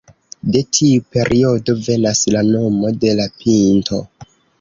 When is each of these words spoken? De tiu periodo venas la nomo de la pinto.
De 0.53 0.59
tiu 0.77 1.01
periodo 1.17 1.75
venas 1.89 2.21
la 2.37 2.41
nomo 2.47 2.91
de 3.05 3.13
la 3.21 3.29
pinto. 3.43 4.01